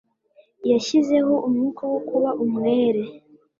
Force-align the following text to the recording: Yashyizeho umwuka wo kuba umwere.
Yashyizeho 0.69 1.33
umwuka 1.47 1.83
wo 1.91 1.99
kuba 2.09 2.29
umwere. 2.43 3.01